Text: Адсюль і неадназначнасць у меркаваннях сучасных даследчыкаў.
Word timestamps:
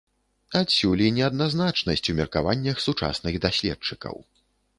Адсюль 0.59 1.03
і 1.07 1.09
неадназначнасць 1.17 2.09
у 2.15 2.15
меркаваннях 2.21 2.81
сучасных 2.87 3.39
даследчыкаў. 3.45 4.15